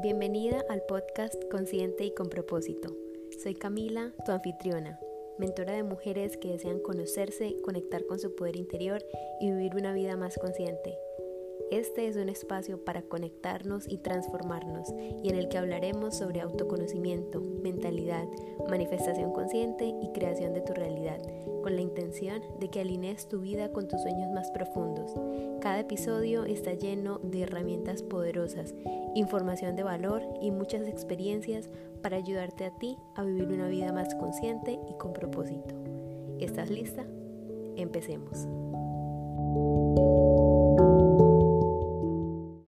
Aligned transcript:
Bienvenida 0.00 0.64
al 0.70 0.82
podcast 0.88 1.34
Consciente 1.50 2.04
y 2.04 2.14
con 2.14 2.30
propósito. 2.30 2.96
Soy 3.42 3.54
Camila, 3.54 4.12
tu 4.24 4.32
anfitriona, 4.32 4.98
mentora 5.38 5.74
de 5.74 5.82
mujeres 5.82 6.38
que 6.38 6.48
desean 6.48 6.80
conocerse, 6.80 7.56
conectar 7.62 8.06
con 8.06 8.18
su 8.18 8.34
poder 8.34 8.56
interior 8.56 9.04
y 9.38 9.50
vivir 9.50 9.74
una 9.74 9.92
vida 9.92 10.16
más 10.16 10.38
consciente. 10.38 10.96
Este 11.70 12.08
es 12.08 12.16
un 12.16 12.30
espacio 12.30 12.82
para 12.84 13.02
conectarnos 13.02 13.86
y 13.86 13.98
transformarnos 13.98 14.88
y 15.22 15.28
en 15.28 15.36
el 15.36 15.48
que 15.48 15.58
hablaremos 15.58 16.16
sobre 16.16 16.40
autoconocimiento, 16.40 17.40
mentalidad, 17.40 18.26
manifestación 18.70 19.32
consciente 19.32 19.84
y 19.84 20.10
creación 20.12 20.54
de 20.54 20.62
tu 20.62 20.72
realidad, 20.72 21.20
con 21.62 21.76
la 21.76 21.82
intención 21.82 22.42
de 22.58 22.68
que 22.68 22.80
alinees 22.80 23.28
tu 23.28 23.40
vida 23.40 23.72
con 23.72 23.88
tus 23.88 24.02
sueños 24.02 24.30
más 24.32 24.50
profundos. 24.50 25.12
Cada 25.60 25.80
episodio 25.80 26.44
está 26.44 26.74
lleno 26.74 27.18
de 27.22 27.42
herramientas 27.42 28.02
poderosas, 28.02 28.74
información 29.14 29.76
de 29.76 29.82
valor 29.82 30.22
y 30.40 30.50
muchas 30.50 30.86
experiencias 30.88 31.70
para 32.02 32.16
ayudarte 32.16 32.64
a 32.64 32.76
ti 32.76 32.98
a 33.14 33.22
vivir 33.22 33.48
una 33.48 33.68
vida 33.68 33.92
más 33.92 34.14
consciente 34.14 34.78
y 34.88 34.94
con 34.98 35.12
propósito. 35.12 35.74
¿Estás 36.40 36.70
lista? 36.70 37.04
Empecemos. 37.76 38.48